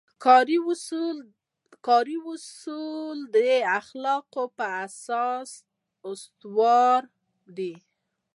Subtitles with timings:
[1.87, 3.37] کاري اصول د
[3.79, 5.49] اخلاقو په اساس
[6.11, 7.01] استوار
[7.57, 7.73] دي.